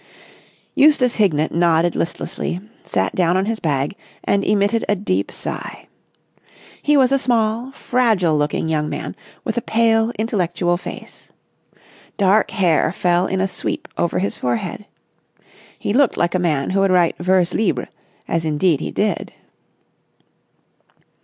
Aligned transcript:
Eustace 0.73 1.13
Hignett 1.17 1.51
nodded 1.51 1.95
listlessly, 1.95 2.59
sat 2.83 3.13
down 3.13 3.37
on 3.37 3.45
his 3.45 3.59
bag, 3.59 3.93
and 4.23 4.43
emitted 4.43 4.83
a 4.89 4.95
deep 4.95 5.31
sigh. 5.31 5.87
He 6.81 6.97
was 6.97 7.11
a 7.11 7.19
small, 7.19 7.71
fragile 7.73 8.35
looking 8.35 8.67
young 8.67 8.89
man 8.89 9.15
with 9.43 9.57
a 9.57 9.61
pale, 9.61 10.11
intellectual 10.17 10.75
face. 10.75 11.29
Dark 12.17 12.49
hair 12.49 12.91
fell 12.91 13.27
in 13.27 13.39
a 13.41 13.47
sweep 13.47 13.87
over 13.95 14.17
his 14.17 14.37
forehead. 14.37 14.87
He 15.77 15.93
looked 15.93 16.17
like 16.17 16.33
a 16.33 16.39
man 16.39 16.71
who 16.71 16.79
would 16.79 16.89
write 16.89 17.15
vers 17.19 17.53
libre, 17.53 17.87
as 18.27 18.43
indeed 18.43 18.79
he 18.79 18.89
did. 18.89 19.33